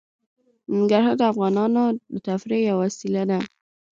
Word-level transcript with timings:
ننګرهار 0.73 1.15
د 1.19 1.23
افغانانو 1.31 1.83
د 2.13 2.15
تفریح 2.27 2.61
یوه 2.69 2.79
وسیله 2.83 3.23
ده. 3.29 3.39